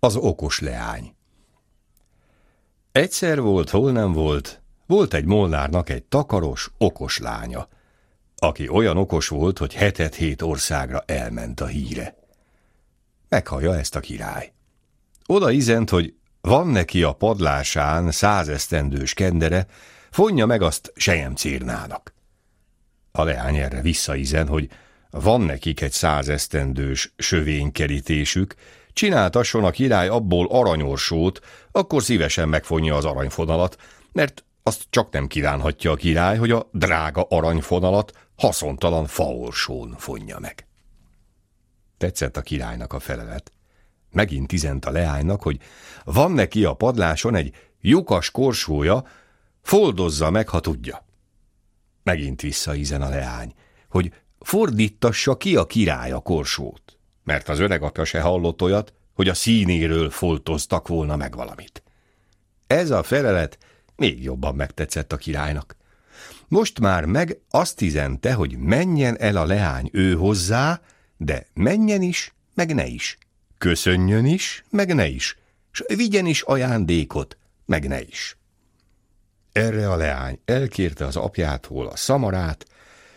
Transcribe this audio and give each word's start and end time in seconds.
Az 0.00 0.16
okos 0.16 0.60
leány 0.60 1.14
Egyszer 2.92 3.40
volt, 3.40 3.70
hol 3.70 3.92
nem 3.92 4.12
volt, 4.12 4.62
volt 4.86 5.14
egy 5.14 5.24
molnárnak 5.24 5.90
egy 5.90 6.02
takaros, 6.02 6.70
okos 6.78 7.18
lánya, 7.18 7.68
aki 8.36 8.68
olyan 8.68 8.96
okos 8.96 9.28
volt, 9.28 9.58
hogy 9.58 9.74
hetet 9.74 10.14
hét 10.14 10.42
országra 10.42 11.02
elment 11.06 11.60
a 11.60 11.66
híre. 11.66 12.16
Meghallja 13.28 13.76
ezt 13.76 13.96
a 13.96 14.00
király. 14.00 14.52
Oda 15.26 15.50
izent, 15.50 15.90
hogy 15.90 16.14
van 16.40 16.66
neki 16.66 17.02
a 17.02 17.12
padlásán 17.12 18.10
százesztendős 18.10 19.14
kendere, 19.14 19.66
fonja 20.10 20.46
meg 20.46 20.62
azt 20.62 20.92
sejem 20.96 21.34
círnának. 21.34 22.14
A 23.12 23.22
leány 23.22 23.56
erre 23.56 23.80
visszaizen, 23.80 24.48
hogy 24.48 24.70
van 25.10 25.40
nekik 25.40 25.80
egy 25.80 25.92
százesztendős 25.92 27.12
sövénykerítésük, 27.16 28.54
csináltasson 28.98 29.64
a 29.64 29.70
király 29.70 30.08
abból 30.08 30.46
aranyorsót, 30.50 31.40
akkor 31.72 32.02
szívesen 32.02 32.48
megfonja 32.48 32.96
az 32.96 33.04
aranyfonalat, 33.04 33.76
mert 34.12 34.44
azt 34.62 34.86
csak 34.90 35.12
nem 35.12 35.26
kívánhatja 35.26 35.90
a 35.90 35.96
király, 35.96 36.36
hogy 36.36 36.50
a 36.50 36.68
drága 36.72 37.26
aranyfonalat 37.28 38.12
haszontalan 38.36 39.06
faorsón 39.06 39.94
fonja 39.98 40.38
meg. 40.38 40.66
Tetszett 41.98 42.36
a 42.36 42.40
királynak 42.40 42.92
a 42.92 42.98
felelet. 42.98 43.52
Megint 44.10 44.46
tizent 44.46 44.84
a 44.84 44.90
leánynak, 44.90 45.42
hogy 45.42 45.58
van 46.04 46.32
neki 46.32 46.64
a 46.64 46.74
padláson 46.74 47.34
egy 47.34 47.54
lyukas 47.80 48.30
korsója, 48.30 49.04
foldozza 49.62 50.30
meg, 50.30 50.48
ha 50.48 50.60
tudja. 50.60 51.06
Megint 52.02 52.40
visszaizen 52.40 53.02
a 53.02 53.08
leány, 53.08 53.54
hogy 53.88 54.12
fordítassa 54.38 55.36
ki 55.36 55.56
a 55.56 55.66
király 55.66 56.10
a 56.10 56.20
korsót, 56.20 56.97
mert 57.28 57.48
az 57.48 57.58
öreg 57.58 57.82
apja 57.82 58.04
se 58.04 58.20
hallott 58.20 58.62
olyat, 58.62 58.92
hogy 59.14 59.28
a 59.28 59.34
színéről 59.34 60.10
foltoztak 60.10 60.88
volna 60.88 61.16
meg 61.16 61.36
valamit. 61.36 61.82
Ez 62.66 62.90
a 62.90 63.02
felelet 63.02 63.58
még 63.96 64.22
jobban 64.22 64.54
megtetszett 64.54 65.12
a 65.12 65.16
királynak. 65.16 65.76
Most 66.48 66.80
már 66.80 67.04
meg 67.04 67.38
azt 67.50 67.80
izente, 67.80 68.32
hogy 68.32 68.56
menjen 68.58 69.18
el 69.18 69.36
a 69.36 69.44
leány 69.44 69.88
ő 69.92 70.14
hozzá, 70.14 70.80
de 71.16 71.46
menjen 71.54 72.02
is, 72.02 72.34
meg 72.54 72.74
ne 72.74 72.86
is. 72.86 73.18
Köszönjön 73.58 74.24
is, 74.24 74.64
meg 74.70 74.94
ne 74.94 75.06
is, 75.06 75.38
s 75.70 75.82
vigyen 75.94 76.26
is 76.26 76.42
ajándékot, 76.42 77.36
meg 77.66 77.88
ne 77.88 78.00
is. 78.00 78.36
Erre 79.52 79.90
a 79.90 79.96
leány 79.96 80.40
elkérte 80.44 81.06
az 81.06 81.16
apjától 81.16 81.86
a 81.86 81.96
szamarát, 81.96 82.66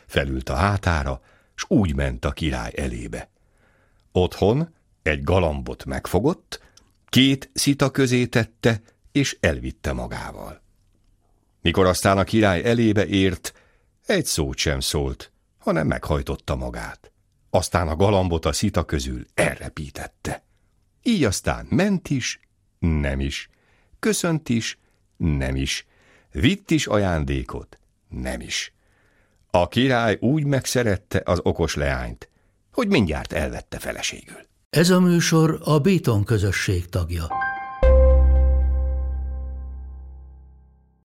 felült 0.06 0.50
a 0.50 0.56
hátára, 0.56 1.22
s 1.56 1.66
úgy 1.68 1.96
ment 1.96 2.26
a 2.26 2.32
király 2.32 2.72
elébe. 2.76 3.30
Otthon 4.12 4.74
egy 5.02 5.24
galambot 5.24 5.86
megfogott, 5.86 6.60
két 7.10 7.50
szita 7.54 7.90
közé 7.90 8.26
tette, 8.26 8.82
és 9.12 9.38
elvitte 9.40 9.94
magával. 9.94 10.62
Mikor 11.62 11.86
aztán 11.86 12.18
a 12.18 12.24
király 12.24 12.64
elébe 12.64 13.06
ért, 13.06 13.54
egy 14.06 14.26
szót 14.26 14.58
sem 14.58 14.80
szólt, 14.80 15.32
hanem 15.58 15.88
meghajtotta 15.88 16.56
magát. 16.56 17.12
Aztán 17.50 17.88
a 17.88 17.96
galambot 17.96 18.46
a 18.46 18.52
szita 18.52 18.86
közül 18.86 19.26
elrepítette. 19.34 20.44
Így 21.04 21.24
aztán 21.24 21.68
ment 21.70 22.10
is, 22.10 22.40
nem 22.80 23.20
is, 23.20 23.50
köszönt 24.00 24.50
is, 24.50 24.80
nem 25.18 25.56
is, 25.56 25.88
vitt 26.32 26.72
is 26.72 26.88
ajándékot, 26.88 27.80
nem 28.10 28.42
is. 28.42 28.74
A 29.52 29.68
király 29.68 30.18
úgy 30.20 30.46
megszerette 30.46 31.22
az 31.26 31.40
okos 31.44 31.76
leányt, 31.76 32.30
hogy 32.74 32.88
mindjárt 32.88 33.34
elvette 33.34 33.80
feleségül. 33.80 34.50
Ez 34.70 34.90
a 34.90 35.00
műsor 35.00 35.60
a 35.64 35.80
Béton 35.80 36.24
közösség 36.24 36.90
tagja. 36.90 37.28